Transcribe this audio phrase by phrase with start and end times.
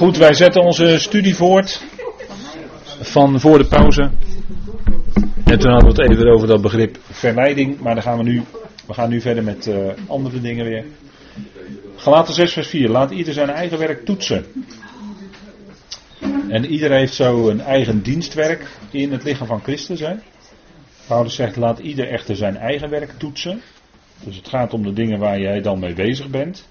[0.00, 1.84] Goed, wij zetten onze studie voort
[3.00, 4.10] van voor de pauze.
[5.44, 8.42] En toen hadden we het even over dat begrip verleiding, maar dan gaan we nu,
[8.86, 9.76] we gaan nu verder met uh,
[10.06, 10.84] andere dingen weer.
[11.96, 14.46] Galaten 6 vers 4, laat ieder zijn eigen werk toetsen.
[16.48, 20.00] En ieder heeft zo een eigen dienstwerk in het lichaam van Christus.
[20.00, 20.14] Hè?
[21.06, 23.62] Paulus zegt, laat ieder echter zijn eigen werk toetsen.
[24.24, 26.68] Dus het gaat om de dingen waar jij dan mee bezig bent.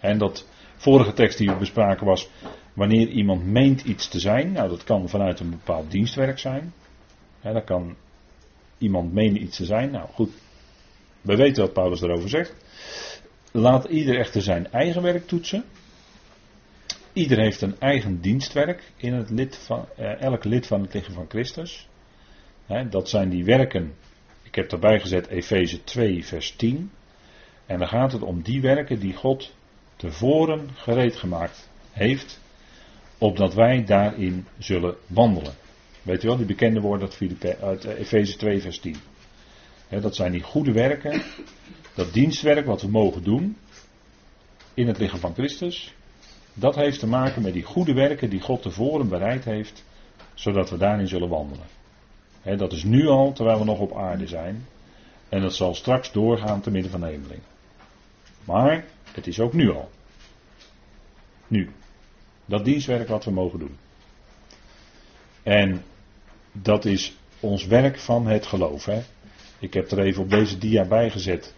[0.00, 0.44] En dat
[0.82, 2.28] vorige tekst die we bespraken was,
[2.72, 4.52] wanneer iemand meent iets te zijn.
[4.52, 6.72] Nou, dat kan vanuit een bepaald dienstwerk zijn.
[7.42, 7.96] Dat kan
[8.78, 9.90] iemand menen iets te zijn.
[9.90, 10.30] Nou goed,
[11.20, 12.54] we weten wat Paulus erover zegt.
[13.52, 15.64] Laat ieder echter zijn eigen werk toetsen.
[17.12, 21.14] Ieder heeft een eigen dienstwerk in het lid van, eh, elk lid van het lichaam
[21.14, 21.90] van Christus.
[22.90, 23.94] dat zijn die werken.
[24.42, 26.90] Ik heb daarbij gezet Efeze 2, vers 10.
[27.66, 29.54] En dan gaat het om die werken die God
[30.02, 32.40] tevoren gereed gemaakt heeft,
[33.18, 35.54] opdat wij daarin zullen wandelen.
[36.02, 37.08] Weet u wel, die bekende woorden
[37.60, 38.96] uit Efeze 2, vers 10.
[39.88, 41.22] dat zijn die goede werken,
[41.94, 43.56] dat dienstwerk wat we mogen doen
[44.74, 45.94] in het lichaam van Christus.
[46.54, 49.84] Dat heeft te maken met die goede werken die God tevoren bereid heeft,
[50.34, 51.66] zodat we daarin zullen wandelen.
[52.56, 54.66] dat is nu al, terwijl we nog op aarde zijn.
[55.28, 57.51] En dat zal straks doorgaan te midden van de hemelingen.
[58.44, 59.90] Maar het is ook nu al.
[61.46, 61.70] Nu.
[62.44, 63.76] Dat dienstwerk wat we mogen doen.
[65.42, 65.82] En
[66.52, 68.84] dat is ons werk van het geloof.
[68.84, 69.02] Hè?
[69.58, 71.54] Ik heb er even op deze dia bijgezet.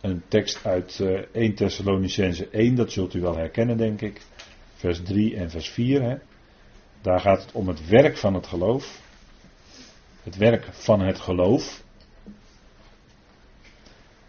[0.00, 4.20] Een tekst uit uh, 1 Thessalonicense 1, dat zult u wel herkennen denk ik.
[4.74, 6.02] Vers 3 en vers 4.
[6.02, 6.16] Hè?
[7.00, 9.00] Daar gaat het om het werk van het geloof.
[10.22, 11.82] Het werk van het geloof.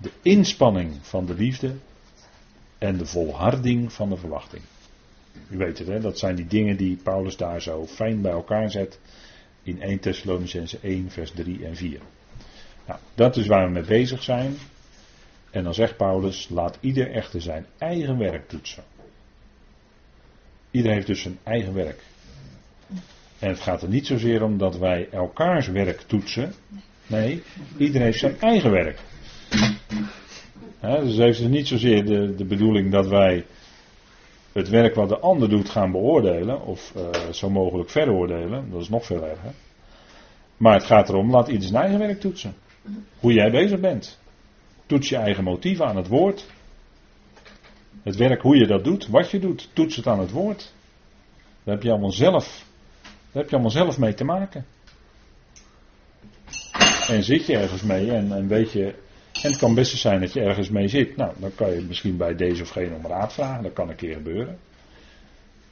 [0.01, 1.75] De inspanning van de liefde
[2.77, 4.61] en de volharding van de verwachting.
[5.49, 5.99] U weet het, hè?
[5.99, 8.99] dat zijn die dingen die Paulus daar zo fijn bij elkaar zet
[9.63, 11.99] in 1 Thessalonicense 1, vers 3 en 4.
[12.87, 14.57] Nou, dat is waar we mee bezig zijn.
[15.51, 18.83] En dan zegt Paulus, laat ieder echter zijn eigen werk toetsen.
[20.71, 22.01] Ieder heeft dus zijn eigen werk.
[23.39, 26.53] En het gaat er niet zozeer om dat wij elkaars werk toetsen.
[27.07, 27.43] Nee,
[27.77, 28.99] iedereen heeft zijn eigen werk.
[30.81, 33.45] Dus het heeft dus niet zozeer de, de bedoeling dat wij
[34.51, 38.89] het werk wat de ander doet gaan beoordelen, of uh, zo mogelijk veroordelen, dat is
[38.89, 39.53] nog veel erger.
[40.57, 42.53] Maar het gaat erom, laat ieder zijn eigen werk toetsen.
[43.19, 44.19] Hoe jij bezig bent.
[44.85, 46.45] Toets je eigen motieven aan het woord.
[48.03, 50.73] Het werk, hoe je dat doet, wat je doet, toets het aan het woord.
[51.63, 52.65] Daar heb je allemaal zelf,
[53.01, 54.65] daar heb je allemaal zelf mee te maken.
[57.07, 58.95] En zit je ergens mee en, en weet je,
[59.43, 61.15] en het kan best zijn dat je ergens mee zit.
[61.15, 63.63] Nou, dan kan je misschien bij deze of geen om raad vragen.
[63.63, 64.59] Dat kan een keer gebeuren.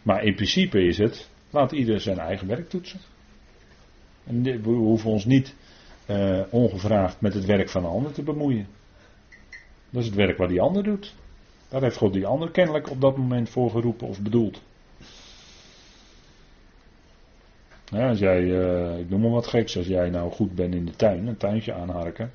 [0.01, 2.99] Maar in principe is het, laat ieder zijn eigen werk toetsen.
[4.23, 5.55] En we hoeven ons niet
[6.09, 8.67] uh, ongevraagd met het werk van een ander te bemoeien.
[9.89, 11.15] Dat is het werk wat die ander doet.
[11.69, 14.61] Daar heeft God die ander kennelijk op dat moment voor geroepen of bedoeld.
[17.85, 20.85] Ja, als jij, uh, ik noem maar wat geks, als jij nou goed bent in
[20.85, 22.31] de tuin, een tuintje aanharken.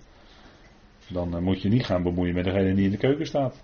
[1.13, 3.63] Dan eh, moet je niet gaan bemoeien met degene die in de keuken staat.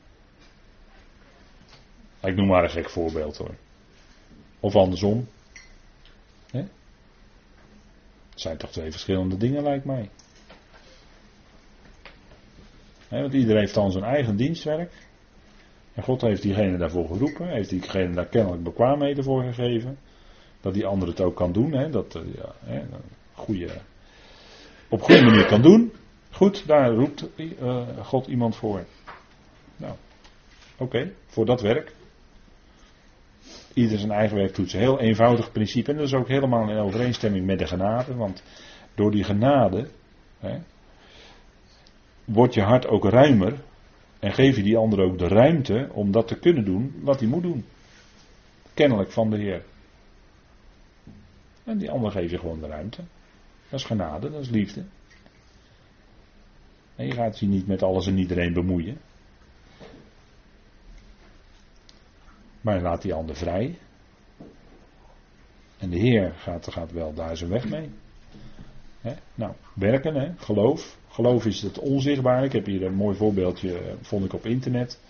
[2.22, 3.54] Ik noem maar een gek voorbeeld hoor.
[4.60, 5.28] Of andersom.
[8.38, 10.10] Het zijn toch twee verschillende dingen lijkt mij.
[13.08, 14.92] want iedereen heeft dan zijn eigen dienstwerk.
[15.94, 17.48] En God heeft diegene daarvoor geroepen.
[17.48, 19.98] Heeft diegene daar kennelijk bekwaamheden voor gegeven.
[20.60, 21.90] Dat die ander het ook kan doen.
[21.90, 22.86] dat uh, ja,
[23.32, 23.68] goede,
[24.88, 25.92] op goede manier kan doen.
[26.38, 28.84] Goed, daar roept uh, God iemand voor.
[29.76, 29.94] Nou,
[30.76, 31.94] oké, voor dat werk.
[33.74, 34.78] Ieder zijn eigen werk toetsen.
[34.78, 35.90] Heel eenvoudig principe.
[35.90, 38.14] En dat is ook helemaal in overeenstemming met de genade.
[38.14, 38.42] Want
[38.94, 39.88] door die genade
[40.38, 40.58] hè,
[42.24, 43.60] wordt je hart ook ruimer.
[44.18, 47.28] En geef je die ander ook de ruimte om dat te kunnen doen wat hij
[47.28, 47.64] moet doen.
[48.74, 49.64] Kennelijk van de Heer.
[51.64, 53.02] En die ander geef je gewoon de ruimte.
[53.68, 54.84] Dat is genade, dat is liefde.
[56.98, 58.98] En je gaat je niet met alles en iedereen bemoeien.
[62.60, 63.78] Maar laat die ander vrij.
[65.78, 67.90] En de Heer gaat, gaat wel daar zijn weg mee.
[69.34, 70.32] Nou, werken, hè?
[70.36, 70.98] geloof.
[71.08, 72.44] Geloof is het onzichtbaar.
[72.44, 75.00] Ik heb hier een mooi voorbeeldje, eh, vond ik op internet.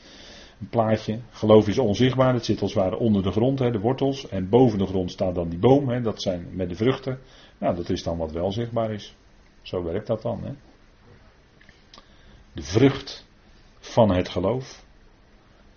[0.61, 1.19] Een plaatje.
[1.31, 2.35] Geloof is onzichtbaar.
[2.35, 4.29] Het zit als het ware onder de grond, de wortels.
[4.29, 6.03] En boven de grond staat dan die boom.
[6.03, 7.19] Dat zijn met de vruchten.
[7.59, 9.17] Nou, dat is dan wat wel zichtbaar is.
[9.63, 10.41] Zo werkt dat dan.
[10.43, 10.68] Hè.
[12.59, 13.27] De vrucht
[13.79, 14.85] van het geloof.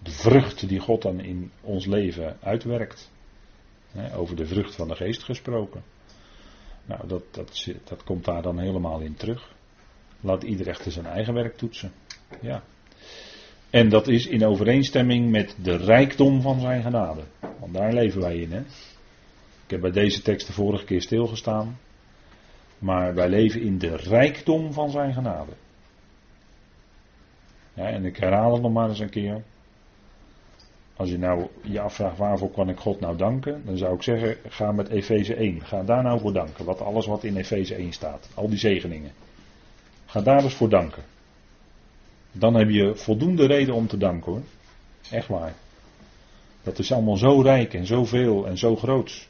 [0.04, 3.12] de vrucht die God dan in ons leven uitwerkt.
[4.16, 5.83] over de vrucht van de geest gesproken.
[6.86, 9.56] Nou, dat, dat, dat komt daar dan helemaal in terug.
[10.19, 11.92] Laat ieder echter zijn eigen werk toetsen.
[12.39, 12.63] Ja.
[13.69, 17.24] En dat is in overeenstemming met de rijkdom van zijn genade.
[17.60, 18.51] Want daar leven wij in.
[18.51, 18.60] Hè?
[19.63, 21.80] Ik heb bij deze tekst de vorige keer stilgestaan.
[22.77, 25.51] Maar wij leven in de rijkdom van zijn genade.
[27.74, 29.44] En ik herhaal het nog maar eens een keer.
[30.96, 34.38] Als je nou je afvraagt waarvoor kan ik God nou danken, dan zou ik zeggen,
[34.48, 35.62] ga met Efeze 1.
[35.66, 36.66] Ga daar nou voor danken.
[36.66, 38.30] Wat alles wat in Efeze 1 staat.
[38.34, 39.12] Al die zegeningen.
[40.06, 41.04] Ga daar eens voor danken.
[42.32, 44.42] Dan heb je voldoende reden om te danken hoor.
[45.12, 45.54] Echt waar.
[46.64, 49.30] Dat is allemaal zo rijk en zoveel en zo groots.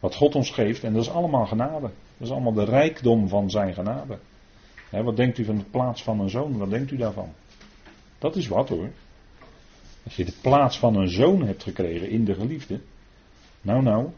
[0.00, 1.90] Wat God ons geeft en dat is allemaal genade.
[2.16, 4.18] Dat is allemaal de rijkdom van zijn genade.
[4.90, 6.58] wat denkt u van de plaats van een zoon?
[6.58, 7.28] Wat denkt u daarvan?
[8.22, 8.90] Dat is wat hoor.
[10.04, 12.80] Als je de plaats van een zoon hebt gekregen in de geliefde.
[13.60, 14.10] Nou nou,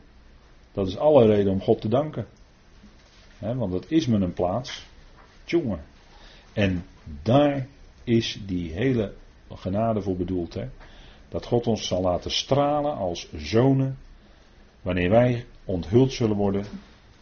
[0.72, 2.26] dat is alle reden om God te danken.
[3.38, 4.86] want dat is me een plaats.
[5.44, 5.78] Tjonge.
[6.52, 6.84] En
[7.22, 7.66] daar
[8.04, 9.14] is die hele
[9.50, 10.54] genade voor bedoeld.
[10.54, 10.68] Hè?
[11.28, 13.98] Dat God ons zal laten stralen als zonen.
[14.82, 16.64] Wanneer wij onthuld zullen worden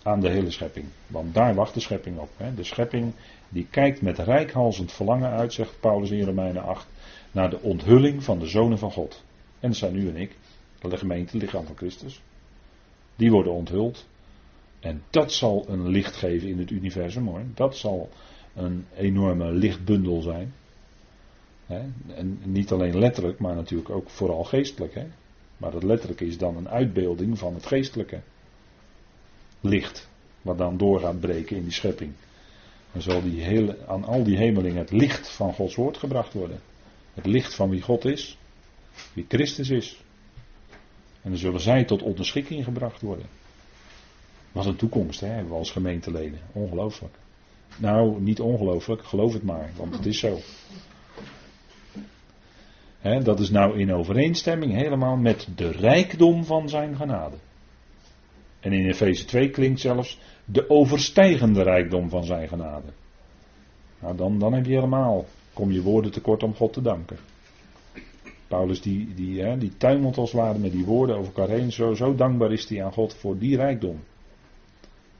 [0.05, 0.87] aan de hele schepping.
[1.07, 2.29] Want daar wacht de schepping op.
[2.37, 2.55] Hè?
[2.55, 3.13] De schepping
[3.49, 6.87] die kijkt met rijkhalsend verlangen uit, zegt Paulus in Romeinen 8,
[7.33, 9.25] naar de onthulling van de zonen van God.
[9.61, 10.37] En dat zijn u en ik,
[10.81, 12.23] de gemeente, het lichaam van Christus.
[13.17, 14.07] Die worden onthuld.
[14.81, 17.43] En dat zal een licht geven in het universum hoor.
[17.55, 18.09] Dat zal
[18.55, 20.55] een enorme lichtbundel zijn.
[22.07, 24.95] En niet alleen letterlijk, maar natuurlijk ook vooral geestelijk.
[25.57, 28.21] Maar het letterlijke is dan een uitbeelding van het geestelijke
[29.63, 30.09] licht.
[30.43, 32.13] Wat dan door gaat breken in die schepping.
[32.93, 36.61] Dan zal die hele, aan al die hemelingen het licht van Gods woord gebracht worden.
[37.15, 38.39] Het licht van wie God is,
[39.13, 40.03] wie Christus is.
[41.23, 43.27] En dan zullen zij tot onderschikking gebracht worden.
[44.53, 46.41] Wat een toekomst hè, hebben we als gemeenteleden.
[46.53, 47.15] Ongelooflijk.
[47.77, 50.39] Nou, niet ongelooflijk, geloof het maar, want het is zo.
[53.23, 57.37] dat is nou in overeenstemming helemaal met de rijkdom van zijn genade.
[58.63, 62.89] En in Efeze 2 klinkt zelfs de overstijgende rijkdom van zijn genade.
[64.01, 67.17] Nou, dan, dan heb je helemaal, kom je woorden tekort om God te danken.
[68.49, 71.71] Paulus die, die, hè, die tuimelt als ware met die woorden over elkaar.
[71.71, 74.01] Zo, zo dankbaar is hij aan God voor die rijkdom.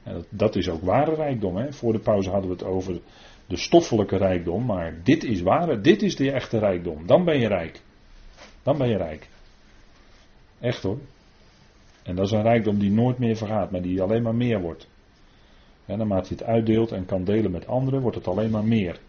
[0.03, 1.55] En dat, dat is ook ware rijkdom.
[1.55, 1.73] Hè.
[1.73, 3.01] Voor de pauze hadden we het over
[3.47, 4.65] de stoffelijke rijkdom.
[4.65, 7.07] Maar dit is ware, dit is de echte rijkdom.
[7.07, 7.81] Dan ben je rijk.
[8.63, 9.29] Dan ben je rijk.
[10.59, 10.97] Echt hoor.
[12.03, 14.89] En dat is een rijkdom die nooit meer vergaat, maar die alleen maar meer wordt.
[15.85, 18.99] En naarmate je het uitdeelt en kan delen met anderen, wordt het alleen maar meer.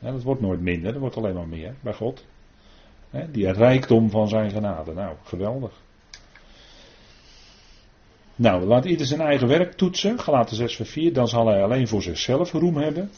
[0.00, 2.26] En dat wordt nooit minder, dat wordt alleen maar meer bij God.
[3.30, 4.92] Die rijkdom van zijn genade.
[4.92, 5.72] Nou, geweldig.
[8.36, 10.18] Nou, laat ieder zijn eigen werk toetsen.
[10.18, 11.12] Galaten 6 vers 4.
[11.12, 13.10] Dan zal hij alleen voor zichzelf roem hebben.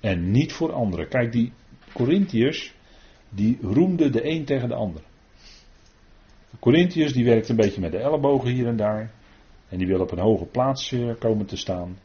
[0.00, 1.08] En niet voor anderen.
[1.08, 1.52] Kijk, die
[1.92, 2.74] Corinthiërs,
[3.28, 5.02] die roemden de een tegen de ander.
[6.62, 9.10] Corinthiërs, die werkten een beetje met de ellebogen hier en daar.
[9.68, 11.98] En die willen op een hoge plaats eh, komen te staan.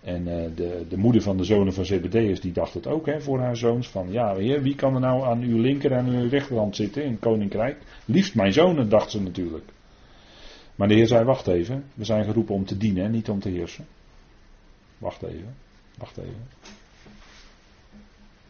[0.00, 3.20] En uh, de, de, moeder van de zonen van Zebedeus, die dacht het ook hè,
[3.20, 3.88] voor haar zoons.
[3.88, 7.10] Van ja, heer, wie kan er nou aan uw linker en uw rechterhand zitten in
[7.10, 7.78] het koninkrijk?
[8.04, 9.64] Liefst mijn zonen, dacht ze natuurlijk.
[10.74, 13.48] Maar de Heer zei: Wacht even, we zijn geroepen om te dienen, niet om te
[13.48, 13.86] heersen.
[14.98, 15.54] Wacht even,
[15.98, 16.46] wacht even.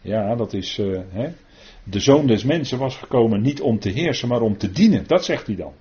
[0.01, 0.79] Ja, dat is.
[0.79, 1.33] Uh, hè?
[1.89, 5.07] De zoon des mensen was gekomen niet om te heersen, maar om te dienen.
[5.07, 5.73] Dat zegt hij dan.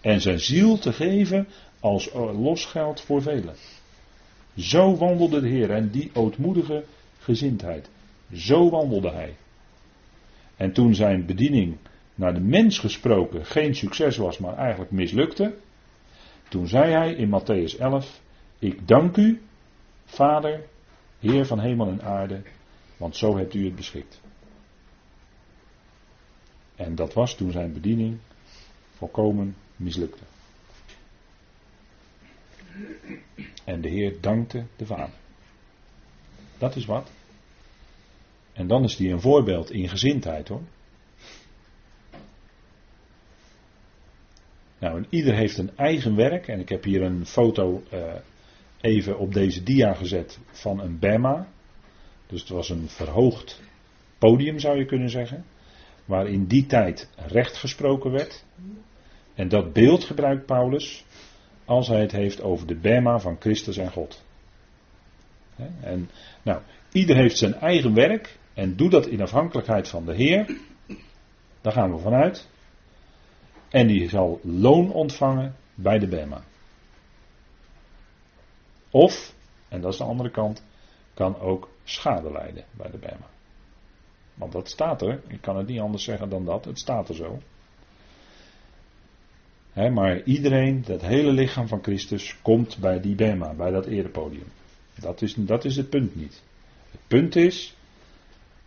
[0.00, 1.48] En zijn ziel te geven
[1.80, 3.54] als losgeld voor velen.
[4.56, 6.84] Zo wandelde de Heer en die ootmoedige
[7.18, 7.90] gezindheid.
[8.32, 9.36] Zo wandelde hij.
[10.56, 11.76] En toen zijn bediening
[12.14, 15.54] naar de mens gesproken geen succes was, maar eigenlijk mislukte.
[16.48, 18.20] Toen zei hij in Matthäus 11:
[18.58, 19.40] Ik dank u,
[20.04, 20.62] Vader,
[21.18, 22.42] Heer van hemel en aarde,
[22.96, 24.20] want zo hebt u het beschikt.
[26.80, 28.18] En dat was toen zijn bediening
[28.90, 30.22] volkomen mislukte.
[33.64, 35.14] En de Heer dankte de Vader.
[36.58, 37.10] Dat is wat.
[38.52, 40.62] En dan is hij een voorbeeld in gezindheid hoor.
[44.78, 46.48] Nou, en ieder heeft een eigen werk.
[46.48, 48.14] En ik heb hier een foto uh,
[48.80, 51.48] even op deze dia gezet van een Bema.
[52.26, 53.60] Dus het was een verhoogd
[54.18, 55.44] podium zou je kunnen zeggen.
[56.10, 58.44] Waar in die tijd recht gesproken werd.
[59.34, 61.04] En dat beeld gebruikt Paulus
[61.64, 64.24] als hij het heeft over de Bema van Christus en God.
[65.80, 66.10] En
[66.42, 66.62] nou,
[66.92, 70.58] ieder heeft zijn eigen werk en doet dat in afhankelijkheid van de Heer.
[71.60, 72.48] Daar gaan we vanuit.
[73.68, 76.42] En die zal loon ontvangen bij de Bema.
[78.90, 79.34] Of,
[79.68, 80.64] en dat is de andere kant,
[81.14, 83.28] kan ook schade lijden bij de Bema.
[84.40, 85.20] Want dat staat er.
[85.26, 86.64] Ik kan het niet anders zeggen dan dat.
[86.64, 87.38] Het staat er zo.
[89.74, 94.46] maar iedereen, dat hele lichaam van Christus, komt bij die Bema, bij dat erepodium.
[95.00, 96.42] Dat is, dat is het punt niet.
[96.90, 97.76] Het punt is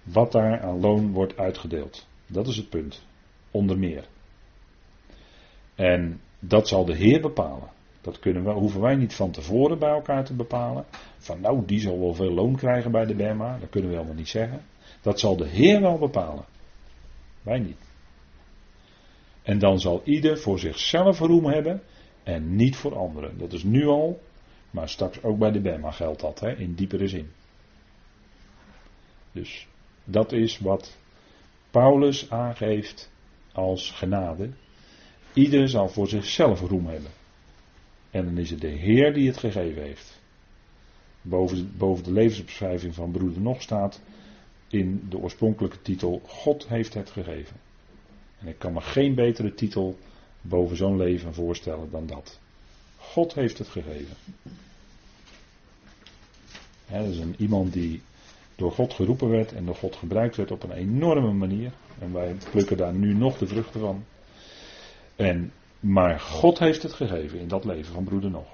[0.03, 2.07] wat daar aan loon wordt uitgedeeld.
[2.27, 3.05] Dat is het punt.
[3.51, 4.07] Onder meer.
[5.75, 7.69] En dat zal de Heer bepalen.
[8.01, 10.85] Dat kunnen we, hoeven wij niet van tevoren bij elkaar te bepalen.
[11.17, 13.57] Van nou, die zal wel veel loon krijgen bij de Bema.
[13.59, 14.61] Dat kunnen we helemaal niet zeggen.
[15.03, 16.45] Dat zal de Heer wel bepalen.
[17.41, 17.77] Wij niet.
[19.41, 21.81] En dan zal ieder voor zichzelf roem hebben
[22.23, 23.37] en niet voor anderen.
[23.37, 24.21] Dat is nu al,
[24.71, 27.31] maar straks ook bij de Bema geldt dat, hè, in diepere zin.
[29.31, 29.67] Dus
[30.03, 30.97] dat is wat
[31.71, 33.11] Paulus aangeeft
[33.51, 34.49] als genade.
[35.33, 37.11] Ieder zal voor zichzelf roem hebben.
[38.11, 40.21] En dan is het de Heer die het gegeven heeft.
[41.21, 44.01] Boven, boven de levensbeschrijving van broeder Nog staat
[44.73, 47.55] in de oorspronkelijke titel God heeft het gegeven.
[48.39, 49.97] En ik kan me geen betere titel
[50.41, 52.39] boven zo'n leven voorstellen dan dat.
[52.97, 54.15] God heeft het gegeven.
[56.87, 58.01] dat is een, iemand die
[58.55, 61.71] door God geroepen werd en door God gebruikt werd op een enorme manier.
[61.99, 64.03] En wij plukken daar nu nog de vruchten van.
[65.15, 68.47] En, maar God heeft het gegeven in dat leven van broeder Nog.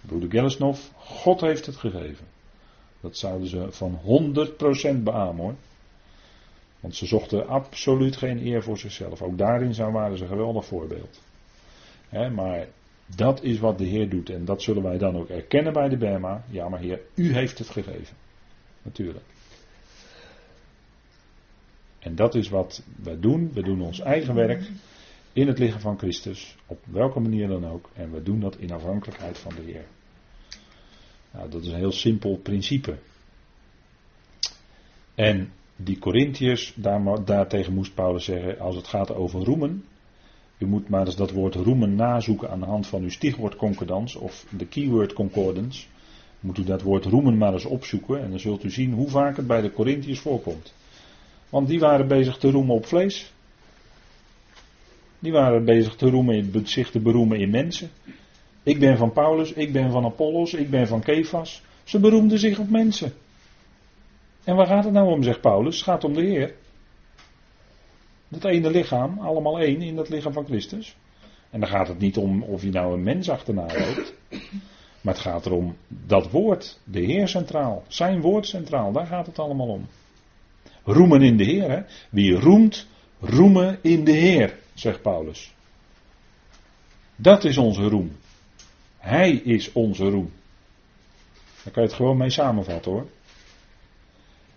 [0.00, 2.26] Broeder Gellesnov, God heeft het gegeven.
[3.00, 4.00] Dat zouden ze van
[4.98, 5.54] 100% beamen hoor.
[6.80, 9.22] Want ze zochten absoluut geen eer voor zichzelf.
[9.22, 11.20] Ook daarin waren ze een geweldig voorbeeld.
[12.10, 12.66] maar
[13.16, 14.30] dat is wat de Heer doet.
[14.30, 16.44] En dat zullen wij dan ook erkennen bij de Bema.
[16.50, 18.16] Ja, maar Heer, u heeft het gegeven.
[18.82, 19.24] Natuurlijk.
[21.98, 23.50] En dat is wat wij doen.
[23.52, 24.70] We doen ons eigen werk
[25.32, 26.56] in het lichaam van Christus.
[26.66, 27.90] Op welke manier dan ook.
[27.94, 29.84] En we doen dat in afhankelijkheid van de Heer.
[31.32, 32.98] Nou, dat is een heel simpel principe.
[35.14, 39.84] En die Corinthiërs, daar, daartegen moest Paulus zeggen, als het gaat over roemen,
[40.58, 44.46] u moet maar eens dat woord roemen nazoeken aan de hand van uw stichwoordconcordans of
[44.50, 45.86] de keyword concordance.
[46.40, 49.36] Moet u dat woord roemen maar eens opzoeken en dan zult u zien hoe vaak
[49.36, 50.72] het bij de Corinthiërs voorkomt.
[51.48, 53.32] Want die waren bezig te roemen op vlees.
[55.18, 57.90] Die waren bezig te roemen, zich te beroemen in mensen.
[58.62, 61.62] Ik ben van Paulus, ik ben van Apollos, ik ben van Kefas.
[61.84, 63.12] Ze beroemden zich op mensen.
[64.44, 65.76] En waar gaat het nou om, zegt Paulus?
[65.76, 66.54] Het gaat om de Heer.
[68.28, 70.96] Dat ene lichaam, allemaal één in dat lichaam van Christus.
[71.50, 74.14] En dan gaat het niet om of je nou een mens achterna loopt.
[75.00, 79.38] Maar het gaat erom dat woord, de Heer centraal, zijn woord centraal, daar gaat het
[79.38, 79.86] allemaal om.
[80.84, 81.82] Roemen in de Heer, hè?
[82.10, 82.86] Wie roemt,
[83.20, 85.54] roemen in de Heer, zegt Paulus.
[87.16, 88.16] Dat is onze roem.
[89.00, 90.30] Hij is onze roem.
[91.64, 93.06] Daar kan je het gewoon mee samenvatten hoor.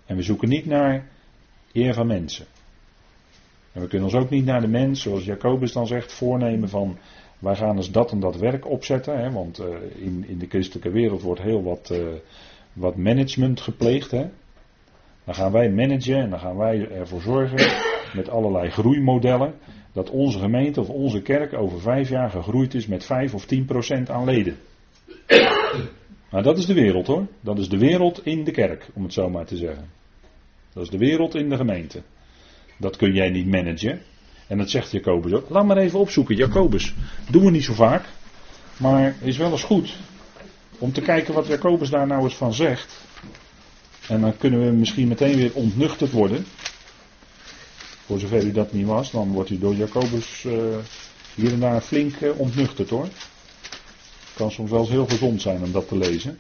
[0.06, 1.08] En we zoeken niet naar
[1.72, 2.46] eer van mensen.
[3.72, 6.98] En we kunnen ons ook niet naar de mens, zoals Jacobus dan zegt, voornemen van
[7.40, 9.20] wij gaan eens dat en dat werk opzetten.
[9.20, 12.08] Hè, want uh, in, in de christelijke wereld wordt heel wat, uh,
[12.74, 14.12] wat management gepleegd.
[14.12, 14.30] Hè.
[15.24, 17.84] Dan gaan wij managen en dan gaan wij ervoor zorgen
[18.14, 19.54] met allerlei groeimodellen
[19.94, 23.66] dat onze gemeente of onze kerk over vijf jaar gegroeid is met vijf of tien
[23.66, 24.58] procent aan leden.
[26.32, 27.28] Nou, dat is de wereld hoor.
[27.42, 29.90] Dat is de wereld in de kerk, om het zo maar te zeggen.
[30.74, 32.02] Dat is de wereld in de gemeente.
[32.78, 34.02] Dat kun jij niet managen.
[34.48, 35.50] En dat zegt Jacobus ook.
[35.50, 36.94] Laat maar even opzoeken, Jacobus.
[37.30, 38.06] Doen we niet zo vaak.
[38.78, 39.98] Maar is wel eens goed
[40.78, 43.06] om te kijken wat Jacobus daar nou eens van zegt.
[44.08, 46.46] En dan kunnen we misschien meteen weer ontnuchterd worden.
[48.06, 50.54] Voor zover u dat niet was, dan wordt u door Jacobus uh,
[51.36, 53.08] hier en daar flink uh, ontnuchterd hoor.
[54.34, 56.38] Kan soms wel eens heel gezond zijn om dat te lezen.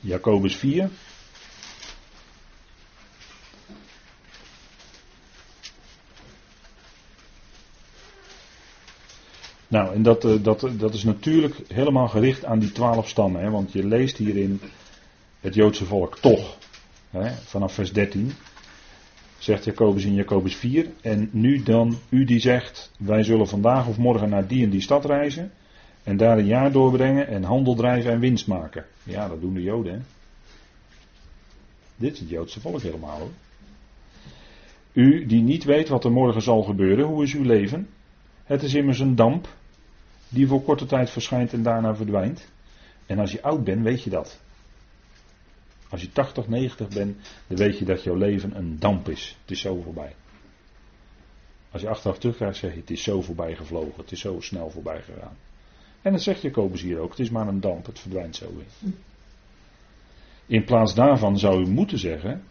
[0.00, 0.90] Jacobus 4.
[9.68, 13.42] Nou, en dat, eh, dat, dat is natuurlijk helemaal gericht aan die twaalf stammen.
[13.42, 14.60] Hè, want je leest hierin
[15.40, 16.56] het Joodse volk toch.
[17.24, 18.32] Vanaf vers 13.
[19.38, 20.86] Zegt Jacobus in Jacobus 4.
[21.00, 24.80] En nu dan, u die zegt, wij zullen vandaag of morgen naar die en die
[24.80, 25.52] stad reizen.
[26.02, 28.84] En daar een jaar doorbrengen en handel drijven en winst maken.
[29.02, 29.92] Ja, dat doen de Joden.
[29.92, 29.98] Hè?
[31.96, 33.30] Dit is het Joodse volk helemaal hoor.
[34.92, 37.88] U die niet weet wat er morgen zal gebeuren, hoe is uw leven?
[38.44, 39.48] Het is immers een damp
[40.28, 42.48] die voor korte tijd verschijnt en daarna verdwijnt.
[43.06, 44.40] En als je oud bent, weet je dat.
[45.96, 49.36] Als je 80, 90 bent, dan weet je dat jouw leven een damp is.
[49.40, 50.14] Het is zo voorbij.
[51.70, 54.00] Als je achteraf terugkijkt, zeg je: Het is zo voorbij gevlogen.
[54.00, 55.36] Het is zo snel voorbij gegaan.
[56.02, 57.86] En dat zegt Jacobus hier ook: Het is maar een damp.
[57.86, 58.92] Het verdwijnt zo weer.
[60.46, 62.42] In plaats daarvan zou u moeten zeggen: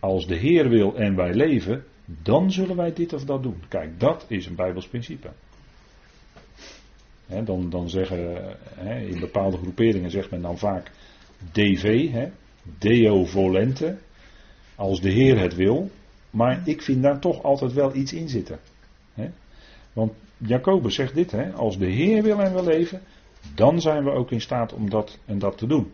[0.00, 3.62] Als de Heer wil en wij leven, dan zullen wij dit of dat doen.
[3.68, 5.30] Kijk, dat is een Bijbels principe.
[7.26, 8.56] dan, dan zeggen,
[9.08, 10.90] in bepaalde groeperingen zegt men dan vaak
[11.52, 12.10] DV,
[12.62, 13.98] Deo volente,
[14.74, 15.90] als de Heer het wil.
[16.30, 18.58] Maar ik vind daar toch altijd wel iets in zitten.
[19.92, 23.02] Want Jacobus zegt dit, als de Heer wil en we leven,
[23.54, 25.92] dan zijn we ook in staat om dat en dat te doen.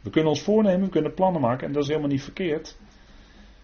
[0.00, 2.76] We kunnen ons voornemen, we kunnen plannen maken en dat is helemaal niet verkeerd.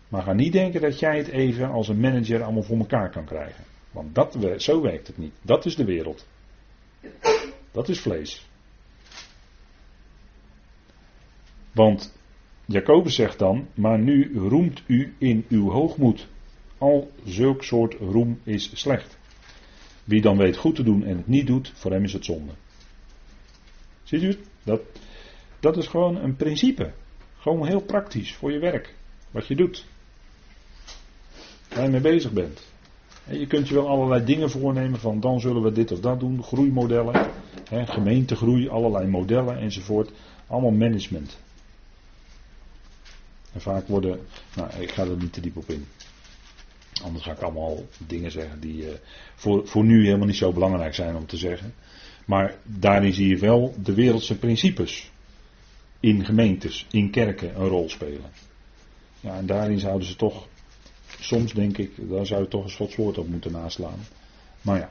[0.08, 3.24] Maar ga niet denken dat jij het even als een manager allemaal voor elkaar kan
[3.24, 3.64] krijgen.
[3.90, 5.34] Want dat, zo werkt het niet.
[5.42, 6.26] Dat is de wereld.
[7.70, 8.48] Dat is vlees.
[11.72, 12.17] Want
[12.70, 16.28] Jacobus zegt dan, maar nu roemt u in uw hoogmoed.
[16.78, 19.18] Al zulk soort roem is slecht.
[20.04, 22.52] Wie dan weet goed te doen en het niet doet, voor hem is het zonde.
[24.02, 24.36] Ziet u?
[24.62, 24.80] Dat,
[25.60, 26.92] dat is gewoon een principe.
[27.38, 28.94] Gewoon heel praktisch voor je werk.
[29.30, 29.84] Wat je doet.
[31.68, 32.66] Waar je mee bezig bent.
[33.30, 36.42] je kunt je wel allerlei dingen voornemen van dan zullen we dit of dat doen.
[36.42, 37.30] Groeimodellen.
[37.70, 40.10] gemeentegroei, allerlei modellen enzovoort.
[40.46, 41.38] Allemaal management.
[43.52, 44.20] En vaak worden,
[44.54, 45.86] nou ik ga er niet te diep op in.
[47.02, 48.92] Anders ga ik allemaal dingen zeggen die uh,
[49.34, 51.74] voor, voor nu helemaal niet zo belangrijk zijn om te zeggen.
[52.24, 55.10] Maar daarin zie je wel de wereldse principes
[56.00, 58.30] in gemeentes, in kerken een rol spelen.
[59.20, 60.46] Ja, en daarin zouden ze toch,
[61.20, 64.06] soms denk ik, daar zou je toch een Gods woord op moeten naslaan.
[64.62, 64.90] Maar ja.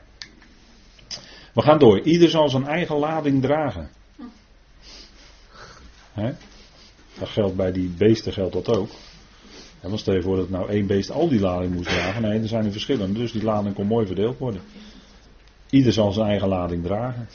[1.52, 2.00] We gaan door.
[2.00, 3.90] Ieder zal zijn eigen lading dragen.
[6.12, 6.32] Hè?
[7.18, 8.90] Dat geldt bij die beesten geldt dat ook.
[9.80, 12.22] En dan stel je voor dat nou één beest al die lading moest dragen.
[12.22, 14.60] Nee, er zijn er verschillende, dus die lading kon mooi verdeeld worden.
[15.70, 17.28] Ieder zal zijn eigen lading dragen.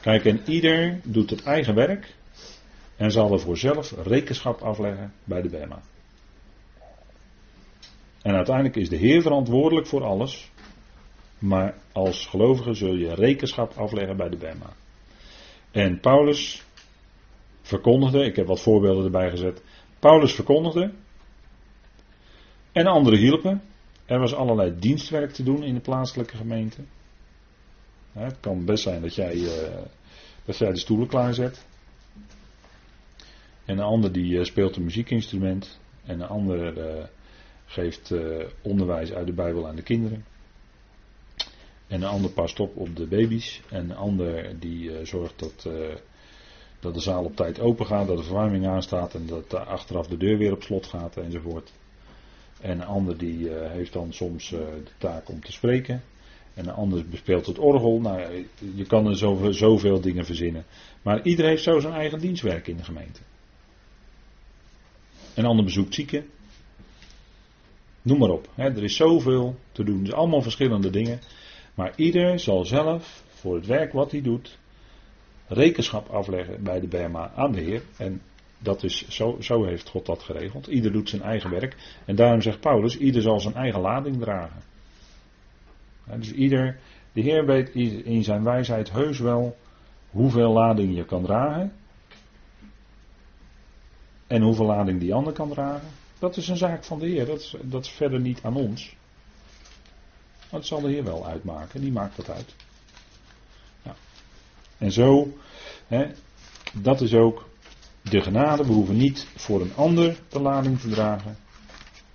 [0.00, 2.14] Kijk, en ieder doet het eigen werk
[2.96, 5.82] en zal er voor zelf rekenschap afleggen bij de Bema.
[8.22, 10.50] En uiteindelijk is de Heer verantwoordelijk voor alles,
[11.38, 14.72] maar als gelovige zul je rekenschap afleggen bij de Bema.
[15.70, 16.65] En Paulus
[17.66, 19.62] verkondigde, ik heb wat voorbeelden erbij gezet.
[19.98, 20.92] Paulus verkondigde
[22.72, 23.62] en anderen hielpen.
[24.04, 26.80] Er was allerlei dienstwerk te doen in de plaatselijke gemeente.
[28.12, 29.50] Het kan best zijn dat jij, uh,
[30.44, 31.66] dat jij de stoelen klaarzet.
[33.64, 35.78] En een ander die uh, speelt een muziekinstrument.
[36.04, 37.04] En een ander uh,
[37.64, 38.14] geeft
[38.62, 40.24] onderwijs uit de Bijbel aan de kinderen.
[41.86, 43.60] En een ander past op op de baby's.
[43.70, 45.68] En een ander die zorgt dat,
[46.80, 50.16] dat de zaal op tijd open gaat, dat de verwarming aanstaat en dat achteraf de
[50.16, 51.72] deur weer op slot gaat enzovoort.
[52.60, 56.02] En een ander die heeft dan soms de taak om te spreken.
[56.54, 58.00] En een ander bespeelt het orgel.
[58.00, 59.16] Nou, je kan er
[59.54, 60.64] zoveel, dingen verzinnen.
[61.02, 63.20] Maar iedereen heeft zo zijn eigen dienstwerk in de gemeente.
[65.34, 66.26] Een ander bezoekt zieken.
[68.02, 68.48] Noem maar op.
[68.54, 68.64] Hè.
[68.64, 70.06] Er is zoveel te doen.
[70.06, 71.20] Zijn allemaal verschillende dingen.
[71.74, 74.58] Maar ieder zal zelf voor het werk wat hij doet.
[75.48, 77.82] Rekenschap afleggen bij de Berma aan de Heer.
[77.96, 78.22] En
[78.58, 80.66] dat is, zo, zo heeft God dat geregeld.
[80.66, 81.76] Ieder doet zijn eigen werk.
[82.04, 84.62] En daarom zegt Paulus: ieder zal zijn eigen lading dragen
[86.14, 86.78] dus ieder,
[87.12, 87.68] de Heer weet
[88.04, 89.56] in zijn wijsheid heus wel
[90.10, 91.72] hoeveel lading je kan dragen.
[94.26, 95.88] En hoeveel lading die ander kan dragen.
[96.18, 97.26] Dat is een zaak van de Heer.
[97.26, 98.96] Dat is, dat is verder niet aan ons.
[100.50, 101.80] Maar dat zal de Heer wel uitmaken.
[101.80, 102.54] Die maakt dat uit.
[104.78, 105.36] En zo,
[105.86, 106.06] hè,
[106.72, 107.48] dat is ook
[108.02, 108.66] de genade.
[108.66, 111.36] We hoeven niet voor een ander de lading te dragen.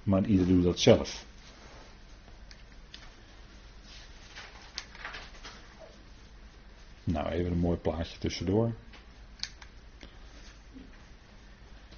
[0.03, 1.25] Maar ieder doet dat zelf.
[7.03, 8.73] Nou, even een mooi plaatje tussendoor.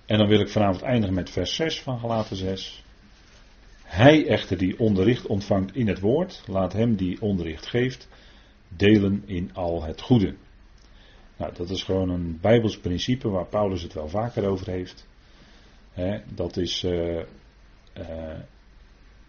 [0.05, 2.83] En dan wil ik vanavond eindigen met vers 6 van Galaten 6.
[3.83, 8.07] Hij echter die onderricht ontvangt in het woord, laat hem die onderricht geeft,
[8.67, 10.35] delen in al het goede.
[11.37, 15.07] Nou, dat is gewoon een Bijbels principe waar Paulus het wel vaker over heeft.
[16.35, 16.83] dat is.
[16.83, 17.21] Uh,
[17.97, 18.37] uh,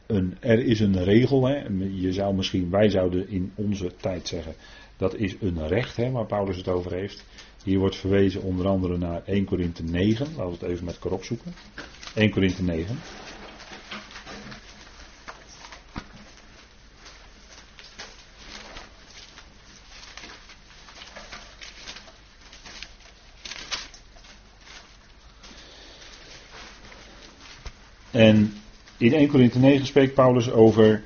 [0.06, 1.48] een, er is een regel.
[1.78, 4.54] Je zou misschien, wij zouden in onze tijd zeggen.
[4.96, 7.24] Dat is een recht hè, waar Paulus het over heeft.
[7.64, 10.26] Hier wordt verwezen onder andere naar 1 Korinthe 9.
[10.26, 11.54] Laten we het even met elkaar opzoeken.
[12.14, 12.98] 1 Korinthe 9.
[28.14, 28.53] En
[28.96, 31.03] in 1 Corinthië 9 spreekt Paulus over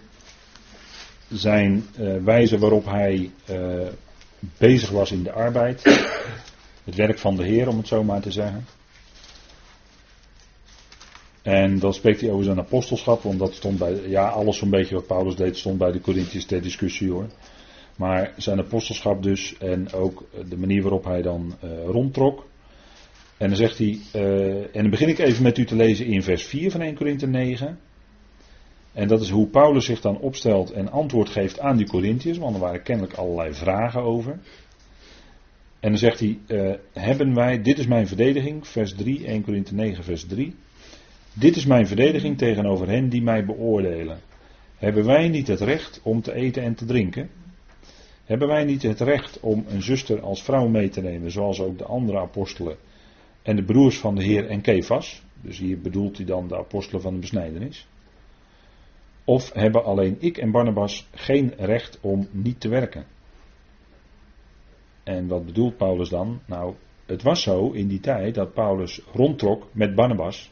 [1.28, 3.86] zijn uh, wijze waarop hij uh,
[4.58, 5.82] bezig was in de arbeid.
[6.84, 8.66] Het werk van de Heer, om het zo maar te zeggen.
[11.42, 14.94] En dan spreekt hij over zijn apostelschap, want dat stond bij, ja, alles zo'n beetje
[14.94, 17.26] wat Paulus deed stond bij de Corinthiërs ter discussie hoor.
[17.96, 22.46] Maar zijn apostelschap dus en ook de manier waarop hij dan uh, rondtrok.
[23.38, 26.22] En dan zegt hij, uh, en dan begin ik even met u te lezen in
[26.22, 27.78] vers 4 van 1 Korinthe 9.
[28.92, 32.54] En dat is hoe Paulus zich dan opstelt en antwoord geeft aan die Corinthiërs, want
[32.54, 34.32] er waren kennelijk allerlei vragen over.
[35.80, 39.74] En dan zegt hij, uh, hebben wij, dit is mijn verdediging, vers 3, 1 Korinthe
[39.74, 40.54] 9, vers 3.
[41.32, 44.18] Dit is mijn verdediging tegenover hen die mij beoordelen.
[44.76, 47.30] Hebben wij niet het recht om te eten en te drinken?
[48.24, 51.78] Hebben wij niet het recht om een zuster als vrouw mee te nemen, zoals ook
[51.78, 52.76] de andere apostelen
[53.48, 55.22] en de broers van de Heer en Kefas?
[55.40, 57.88] Dus hier bedoelt hij dan de apostelen van de besnijdenis.
[59.24, 63.04] Of hebben alleen ik en Barnabas geen recht om niet te werken?
[65.02, 66.40] En wat bedoelt Paulus dan?
[66.46, 66.74] Nou,
[67.06, 70.50] het was zo in die tijd dat Paulus rondtrok met Barnabas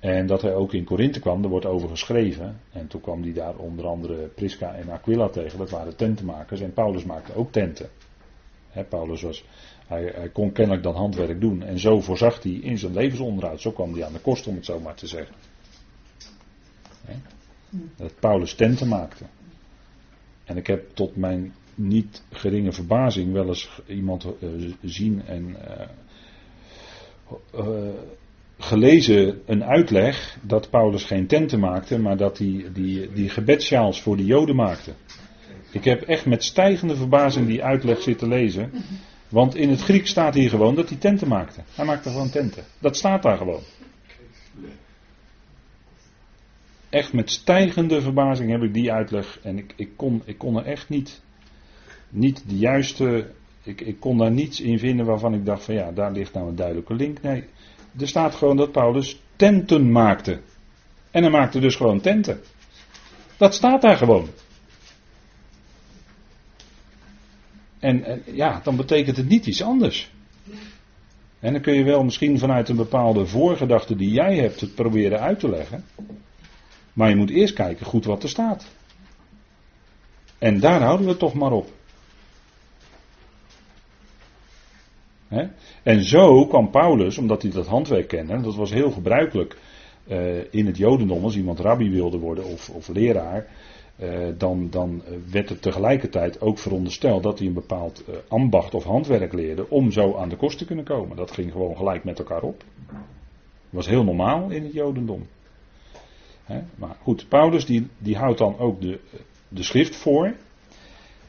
[0.00, 2.60] en dat hij ook in Korinthe kwam, er wordt over geschreven.
[2.72, 6.60] En toen kwam hij daar onder andere Prisca en Aquila tegen, dat waren tentenmakers.
[6.60, 7.88] En Paulus maakte ook tenten.
[8.82, 9.44] Paulus was,
[9.86, 11.62] hij, hij, kon kennelijk dan handwerk doen.
[11.62, 13.60] En zo voorzag hij in zijn levensonderhoud.
[13.60, 15.34] Zo kwam hij aan de kost, om het zo maar te zeggen.
[17.96, 19.24] Dat Paulus tenten maakte.
[20.44, 25.48] En ik heb tot mijn niet geringe verbazing wel eens iemand uh, zien en.
[25.48, 25.86] Uh,
[27.54, 27.88] uh,
[28.58, 34.16] gelezen een uitleg dat Paulus geen tenten maakte, maar dat hij die, die gebedsjaals voor
[34.16, 34.92] de Joden maakte.
[35.74, 38.72] Ik heb echt met stijgende verbazing die uitleg zitten lezen.
[39.28, 41.60] Want in het Griek staat hier gewoon dat hij tenten maakte.
[41.74, 42.64] Hij maakte gewoon tenten.
[42.78, 43.62] Dat staat daar gewoon.
[46.88, 49.38] Echt met stijgende verbazing heb ik die uitleg.
[49.42, 51.22] En ik, ik, kon, ik kon er echt niet,
[52.08, 53.30] niet de juiste.
[53.62, 56.48] Ik, ik kon daar niets in vinden waarvan ik dacht van ja, daar ligt nou
[56.48, 57.22] een duidelijke link.
[57.22, 57.44] Nee,
[57.98, 60.40] er staat gewoon dat Paulus tenten maakte.
[61.10, 62.40] En hij maakte dus gewoon tenten.
[63.36, 64.28] Dat staat daar gewoon.
[67.84, 70.10] En, ja, dan betekent het niet iets anders.
[71.40, 75.20] En dan kun je wel misschien vanuit een bepaalde voorgedachte die jij hebt het proberen
[75.20, 75.84] uit te leggen.
[76.92, 78.66] Maar je moet eerst kijken goed wat er staat.
[80.38, 81.72] En daar houden we toch maar op.
[85.82, 89.56] En zo kwam Paulus, omdat hij dat handwerk kende, dat was heel gebruikelijk
[90.06, 93.46] uh, in het Jodendom, als iemand rabbi wilde worden of, of leraar,
[94.38, 99.32] dan, dan, werd het tegelijkertijd ook verondersteld dat hij een bepaald uh, ambacht of handwerk
[99.32, 101.16] leerde om zo aan de kost te kunnen komen.
[101.16, 102.64] Dat ging gewoon gelijk met elkaar op.
[102.88, 102.96] Dat
[103.70, 105.26] was heel normaal in het Jodendom.
[106.74, 109.00] Maar goed, Paulus die, die houdt dan ook de,
[109.48, 110.34] de schrift voor.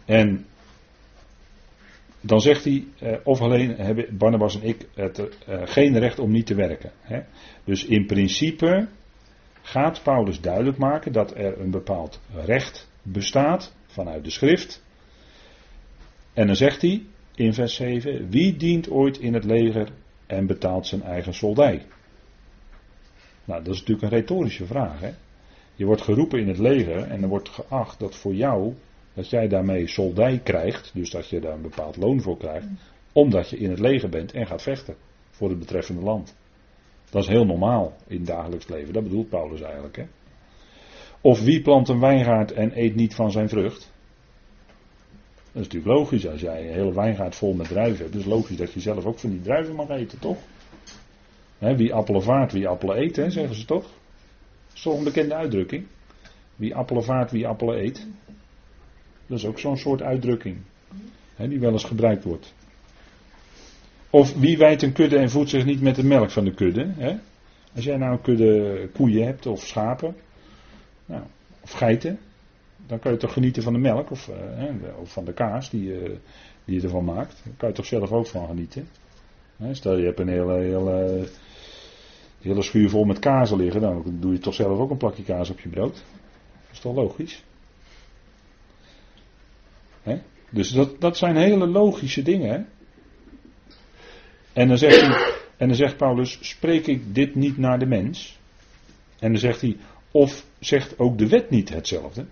[0.05, 0.45] En
[2.21, 6.31] dan zegt hij, eh, of alleen hebben Barnabas en ik het, uh, geen recht om
[6.31, 6.91] niet te werken.
[7.01, 7.19] Hè?
[7.63, 8.87] Dus in principe
[9.65, 14.83] gaat Paulus duidelijk maken dat er een bepaald recht bestaat vanuit de schrift.
[16.33, 17.03] En dan zegt hij
[17.35, 19.89] in vers 7, wie dient ooit in het leger
[20.27, 21.85] en betaalt zijn eigen soldij?
[23.45, 24.99] Nou, dat is natuurlijk een retorische vraag.
[24.99, 25.11] Hè?
[25.75, 28.73] Je wordt geroepen in het leger en er wordt geacht dat voor jou
[29.13, 32.67] dat jij daarmee soldij krijgt, dus dat je daar een bepaald loon voor krijgt,
[33.11, 34.95] omdat je in het leger bent en gaat vechten
[35.29, 36.35] voor het betreffende land.
[37.15, 39.95] Dat is heel normaal in het dagelijks leven, dat bedoelt Paulus eigenlijk.
[39.95, 40.05] Hè?
[41.21, 43.91] Of wie plant een wijngaard en eet niet van zijn vrucht?
[45.51, 48.57] Dat is natuurlijk logisch, als jij een hele wijngaard vol met druiven hebt, dus logisch
[48.57, 50.37] dat je zelf ook van die druiven mag eten, toch?
[51.57, 53.85] wie appelen vaart, wie appelen eet, hè, zeggen ze toch?
[54.73, 55.85] Is een bekende uitdrukking?
[56.55, 58.07] Wie appelen vaart, wie appelen eet.
[59.27, 60.57] Dat is ook zo'n soort uitdrukking.
[61.37, 62.53] Die wel eens gebruikt wordt.
[64.15, 66.91] Of wie wijt een kudde en voedt zich niet met de melk van de kudde.
[66.97, 67.15] Hè?
[67.75, 70.15] Als jij nou een kudde koeien hebt of schapen.
[71.05, 71.23] Nou,
[71.61, 72.19] of geiten.
[72.87, 74.27] Dan kan je toch genieten van de melk of,
[74.59, 76.09] uh, of van de kaas die, uh,
[76.65, 77.41] die je ervan maakt.
[77.43, 78.87] Daar kan je toch zelf ook van genieten.
[79.57, 79.73] Hè?
[79.73, 81.27] Stel je hebt een hele, hele,
[82.41, 83.81] hele schuur vol met kazen liggen.
[83.81, 85.93] Dan doe je toch zelf ook een plakje kaas op je brood.
[85.93, 87.43] Dat is toch logisch?
[90.55, 92.49] Dus dat, dat zijn hele logische dingen.
[92.49, 92.59] Hè?
[94.55, 98.39] En, dan zegt hij, en dan zegt Paulus: Spreek ik dit niet naar de mens?
[99.19, 99.77] En dan zegt hij:
[100.11, 102.25] Of zegt ook de wet niet hetzelfde?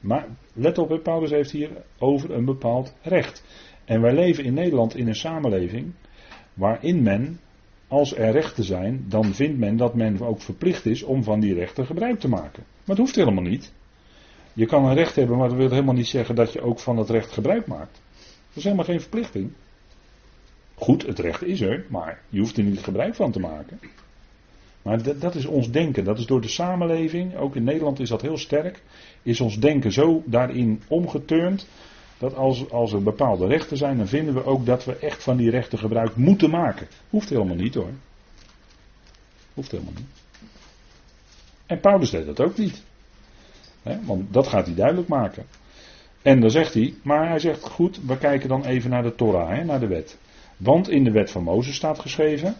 [0.00, 3.44] Maar let op, Paulus heeft hier over een bepaald recht.
[3.84, 5.92] En wij leven in Nederland in een samenleving
[6.54, 7.40] waarin men
[7.88, 11.54] als er rechten zijn, dan vindt men dat men ook verplicht is om van die
[11.54, 12.62] rechten gebruik te maken.
[12.66, 13.72] Maar dat hoeft helemaal niet.
[14.52, 16.96] Je kan een recht hebben, maar dat wil helemaal niet zeggen dat je ook van
[16.96, 18.02] het recht gebruik maakt.
[18.48, 19.52] Dat is helemaal geen verplichting.
[20.78, 23.80] Goed, het recht is er, maar je hoeft er niet gebruik van te maken.
[24.82, 26.04] Maar dat, dat, is ons denken.
[26.04, 28.82] Dat is door de samenleving, ook in Nederland is dat heel sterk,
[29.22, 31.66] is ons denken zo daarin omgeturnd.
[32.18, 35.36] Dat als, als er bepaalde rechten zijn, dan vinden we ook dat we echt van
[35.36, 36.88] die rechten gebruik moeten maken.
[37.10, 37.92] Hoeft helemaal niet hoor.
[39.54, 40.08] Hoeft helemaal niet.
[41.66, 42.82] En Paulus deed dat ook niet.
[44.04, 45.46] want dat gaat hij duidelijk maken.
[46.22, 49.64] En dan zegt hij, maar hij zegt goed, we kijken dan even naar de Torah,
[49.64, 50.18] naar de wet.
[50.58, 52.56] Want in de wet van Mozes staat geschreven,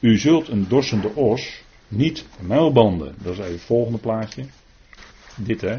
[0.00, 3.14] u zult een dorsende os niet muilbanden.
[3.22, 4.44] Dat is even het volgende plaatje.
[5.36, 5.78] Dit hè.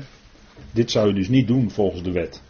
[0.72, 2.42] Dit zou je dus niet doen volgens de wet.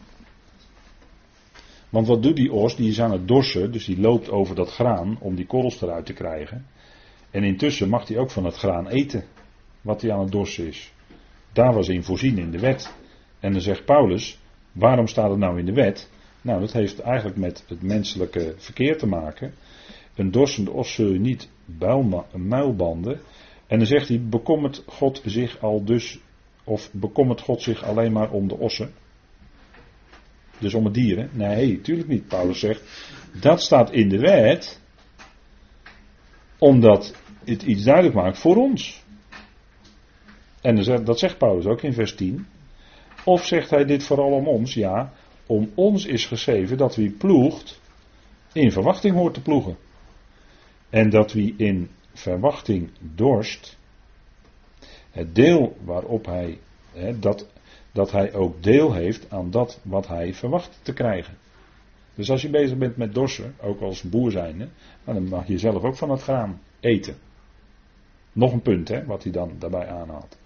[1.90, 2.76] Want wat doet die os?
[2.76, 6.06] Die is aan het dorsen, dus die loopt over dat graan om die korrels eruit
[6.06, 6.66] te krijgen.
[7.32, 9.24] En intussen mag hij ook van het graan eten,
[9.82, 10.94] wat hij aan het dorsen is.
[11.54, 12.94] Daar was in voorzien in de wet.
[13.40, 14.40] En dan zegt Paulus,
[14.72, 16.10] waarom staat het nou in de wet?
[16.42, 19.54] Nou, dat heeft eigenlijk met het menselijke verkeer te maken.
[20.16, 21.50] Een dorsende os zul je niet
[22.32, 23.20] muilbanden.
[23.68, 26.20] En dan zegt hij, bekommert God zich al dus,
[26.64, 28.94] of bekommert God zich alleen maar om de ossen?
[30.60, 31.30] Dus om het dieren?
[31.34, 32.28] Nee, tuurlijk niet.
[32.28, 32.84] Paulus zegt,
[33.42, 34.82] dat staat in de wet,
[36.58, 39.04] omdat het iets duidelijk maakt voor ons.
[40.62, 42.48] En dat zegt Paulus ook in vers 10.
[43.26, 44.74] Of zegt hij dit vooral om ons?
[44.74, 45.14] Ja,
[45.52, 47.80] om ons is geschreven dat wie ploegt,
[48.54, 49.78] in verwachting hoort te ploegen.
[50.90, 53.78] En dat wie in verwachting dorst,
[55.10, 56.60] het deel waarop hij,
[57.20, 57.48] dat,
[57.92, 61.38] dat hij ook deel heeft aan dat wat hij verwacht te krijgen.
[62.16, 64.70] Dus als je bezig bent met dorsen, ook als boer zijnde,
[65.04, 67.16] dan mag je zelf ook van het graan eten.
[68.32, 70.38] Nog een punt, hè, wat hij dan daarbij aanhaalt.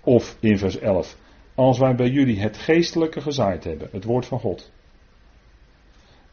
[0.00, 1.16] Of in vers 11,
[1.54, 4.70] als wij bij jullie het geestelijke gezaaid hebben, het woord van God.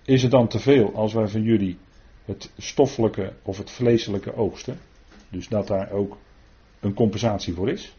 [0.05, 1.77] Is het dan te veel als wij van jullie
[2.25, 4.79] het stoffelijke of het vleeselijke oogsten?
[5.29, 6.17] Dus dat daar ook
[6.79, 7.93] een compensatie voor is?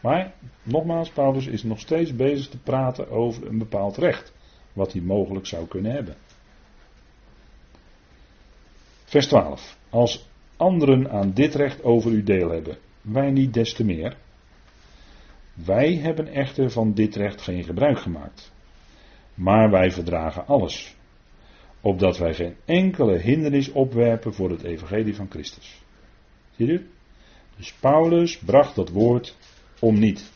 [0.00, 4.32] Maar, nogmaals, Paulus is nog steeds bezig te praten over een bepaald recht.
[4.72, 6.16] Wat hij mogelijk zou kunnen hebben.
[9.04, 9.78] Vers 12.
[9.90, 14.16] Als anderen aan dit recht over u deel hebben, wij niet des te meer.
[15.64, 18.52] Wij hebben echter van dit recht geen gebruik gemaakt.
[19.34, 20.96] Maar wij verdragen alles.
[21.80, 25.82] Opdat wij geen enkele hindernis opwerpen voor het evangelie van Christus.
[26.56, 26.84] Zie je?
[27.56, 29.36] Dus Paulus bracht dat woord
[29.78, 30.32] om niet.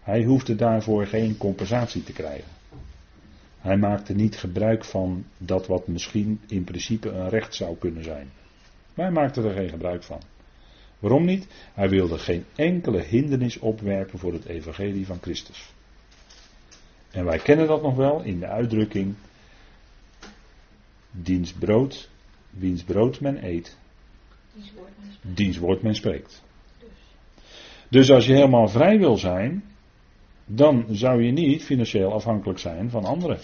[0.00, 2.48] Hij hoefde daarvoor geen compensatie te krijgen.
[3.58, 8.30] Hij maakte niet gebruik van dat wat misschien in principe een recht zou kunnen zijn.
[8.94, 10.20] Maar hij maakte er geen gebruik van.
[11.06, 11.46] Waarom niet?
[11.74, 15.72] Hij wilde geen enkele hindernis opwerpen voor het evangelie van Christus.
[17.10, 19.14] En wij kennen dat nog wel in de uitdrukking:
[21.10, 22.10] diens brood,
[22.50, 23.78] wiens brood men eet,
[25.22, 26.44] diens woord men spreekt.
[27.88, 29.64] Dus als je helemaal vrij wil zijn,
[30.44, 33.38] dan zou je niet financieel afhankelijk zijn van anderen.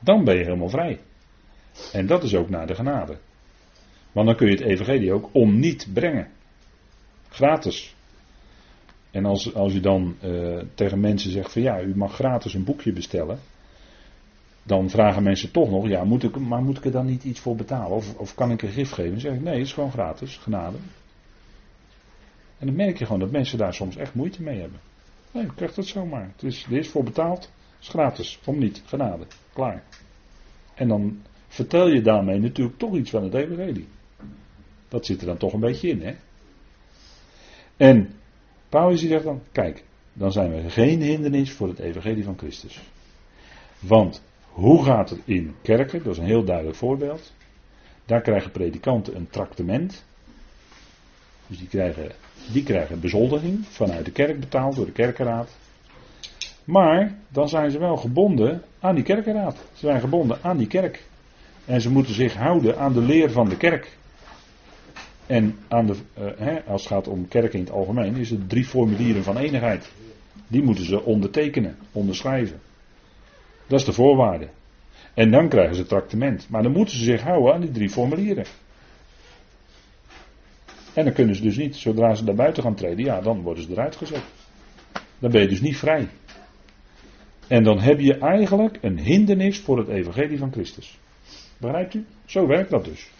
[0.00, 1.00] Dan ben je helemaal vrij.
[1.92, 3.18] En dat is ook naar de genade.
[4.12, 6.38] Want dan kun je het evangelie ook om niet brengen.
[7.30, 7.94] Gratis.
[9.10, 12.64] En als, als u dan uh, tegen mensen zegt van ja, u mag gratis een
[12.64, 13.38] boekje bestellen.
[14.62, 17.40] Dan vragen mensen toch nog, ja, moet ik, maar moet ik er dan niet iets
[17.40, 17.96] voor betalen?
[17.96, 19.10] Of, of kan ik een gif geven?
[19.10, 20.76] Dan zeg ik nee, het is gewoon gratis, genade.
[22.58, 24.80] En dan merk je gewoon dat mensen daar soms echt moeite mee hebben.
[25.32, 26.30] Nee, je krijgt het zomaar.
[26.32, 29.82] Het is, er is voor betaald, het is gratis, om niet, genade, klaar.
[30.74, 33.88] En dan vertel je daarmee natuurlijk toch iets van het evangelie.
[34.88, 36.14] Dat zit er dan toch een beetje in, hè?
[37.80, 38.08] En
[38.68, 42.80] Paulus zegt dan, kijk, dan zijn we geen hindernis voor het evangelie van Christus.
[43.78, 46.02] Want hoe gaat het in kerken?
[46.02, 47.32] Dat is een heel duidelijk voorbeeld.
[48.04, 50.04] Daar krijgen predikanten een tractement.
[51.46, 52.12] Dus die krijgen,
[52.52, 55.56] die krijgen bezoldiging vanuit de kerk betaald door de kerkenraad.
[56.64, 59.56] Maar dan zijn ze wel gebonden aan die kerkenraad.
[59.56, 61.04] Ze zijn gebonden aan die kerk.
[61.64, 63.98] En ze moeten zich houden aan de leer van de kerk.
[65.30, 68.48] En aan de, uh, hè, als het gaat om kerken in het algemeen, is het
[68.48, 69.92] drie formulieren van eenigheid.
[70.48, 72.60] Die moeten ze ondertekenen, onderschrijven.
[73.66, 74.48] Dat is de voorwaarde.
[75.14, 76.48] En dan krijgen ze tractement.
[76.48, 78.44] Maar dan moeten ze zich houden aan die drie formulieren.
[80.94, 83.62] En dan kunnen ze dus niet, zodra ze daar buiten gaan treden, ja, dan worden
[83.62, 84.24] ze eruit gezet.
[85.18, 86.08] Dan ben je dus niet vrij.
[87.46, 90.98] En dan heb je eigenlijk een hindernis voor het evangelie van Christus.
[91.58, 92.04] Begrijpt u?
[92.24, 93.10] Zo werkt dat dus.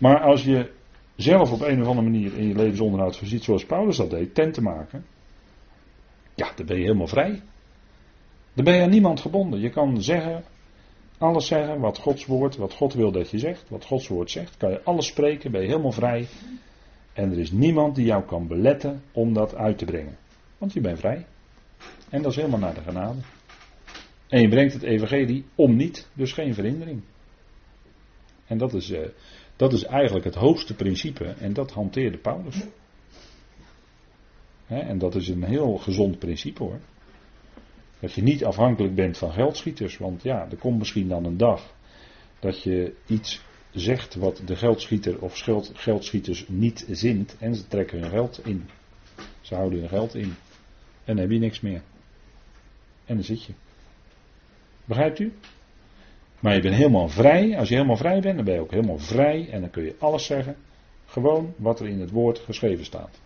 [0.00, 0.70] Maar als je
[1.16, 4.54] zelf op een of andere manier in je levensonderhoud voorziet zoals Paulus dat deed, tent
[4.54, 5.04] te maken,
[6.34, 7.42] ja, dan ben je helemaal vrij.
[8.52, 9.60] Dan ben je aan niemand gebonden.
[9.60, 10.44] Je kan zeggen,
[11.18, 14.56] alles zeggen wat Gods woord, wat God wil dat je zegt, wat Gods woord zegt.
[14.56, 16.26] Kan je alles spreken, ben je helemaal vrij.
[17.12, 20.16] En er is niemand die jou kan beletten om dat uit te brengen.
[20.58, 21.26] Want je bent vrij.
[22.08, 23.18] En dat is helemaal naar de genade.
[24.28, 27.02] En je brengt het evangelie om niet, dus geen verhindering.
[28.46, 28.98] En dat is, uh,
[29.60, 32.56] dat is eigenlijk het hoogste principe en dat hanteerde Paulus.
[34.66, 36.80] en dat is een heel gezond principe hoor.
[37.98, 41.74] Dat je niet afhankelijk bent van geldschieters, want ja, er komt misschien dan een dag
[42.38, 45.38] dat je iets zegt wat de geldschieter of
[45.72, 48.68] geldschieters niet zint en ze trekken hun geld in.
[49.40, 50.34] Ze houden hun geld in.
[51.04, 51.82] En dan heb je niks meer.
[53.04, 53.52] En dan zit je.
[54.84, 55.32] Begrijpt u?
[56.40, 57.58] Maar je bent helemaal vrij.
[57.58, 59.48] Als je helemaal vrij bent, dan ben je ook helemaal vrij.
[59.50, 60.56] En dan kun je alles zeggen.
[61.06, 63.20] Gewoon wat er in het woord geschreven staat.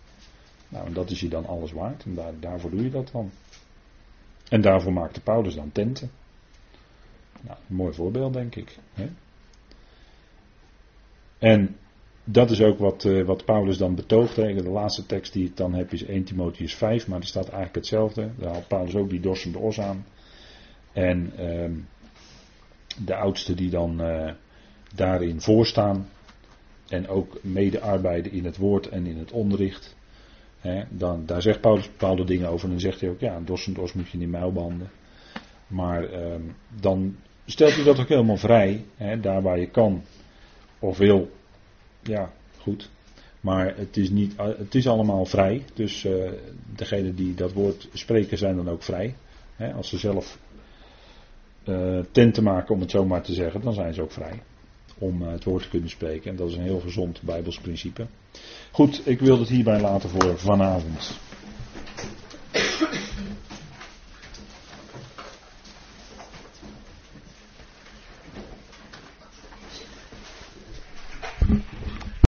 [0.69, 2.03] Nou, en dat is je dan alles waard.
[2.03, 3.31] En daar, daarvoor doe je dat dan.
[4.49, 6.11] En daarvoor maakte Paulus dan tenten.
[7.41, 8.77] Nou, een mooi voorbeeld, denk ik.
[8.93, 9.09] Hè?
[11.37, 11.75] En
[12.23, 14.35] dat is ook wat, uh, wat Paulus dan betoogt.
[14.35, 14.53] Hè.
[14.53, 17.75] De laatste tekst die ik dan heb is 1 Timotheus 5, maar er staat eigenlijk
[17.75, 18.29] hetzelfde.
[18.37, 20.05] Daar haalt Paulus ook die dorsende os aan.
[20.93, 21.71] En uh,
[23.05, 24.31] de oudsten die dan uh,
[24.95, 26.09] daarin voorstaan
[26.87, 29.95] en ook medearbeiden in het woord en in het onderricht.
[30.59, 33.45] Hè, dan, daar zegt Paulus bepaalde dingen over en dan zegt hij ook, ja, een
[33.45, 34.91] dorsend os moet je niet muilbanden.
[35.67, 36.35] Maar uh,
[36.81, 40.03] dan stelt hij dat ook helemaal vrij, hè, daar waar je kan
[40.79, 41.29] of wil.
[42.01, 42.89] Ja, goed.
[43.41, 45.63] Maar het is, niet, het is allemaal vrij.
[45.73, 46.31] Dus uh,
[46.75, 49.15] degenen die dat woord spreken zijn dan ook vrij.
[49.55, 50.39] Hè, als ze zelf
[51.65, 54.41] uh, tent te maken, om het zo maar te zeggen, dan zijn ze ook vrij
[54.97, 56.31] om uh, het woord te kunnen spreken.
[56.31, 58.05] En dat is een heel gezond Bijbels principe.
[58.71, 61.19] Goed, ik wil het hierbij laten voor vanavond.